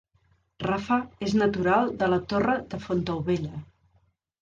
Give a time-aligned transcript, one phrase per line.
[0.63, 0.97] Rafa
[1.27, 3.65] és natural de la Torre de Fontaubella